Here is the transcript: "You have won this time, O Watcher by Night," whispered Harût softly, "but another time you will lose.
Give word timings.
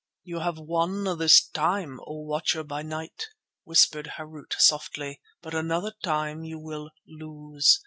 "You 0.23 0.39
have 0.39 0.57
won 0.57 1.03
this 1.19 1.47
time, 1.47 1.99
O 2.07 2.21
Watcher 2.23 2.63
by 2.63 2.81
Night," 2.81 3.27
whispered 3.65 4.13
Harût 4.17 4.53
softly, 4.57 5.21
"but 5.43 5.53
another 5.53 5.93
time 6.01 6.43
you 6.43 6.57
will 6.57 6.89
lose. 7.07 7.79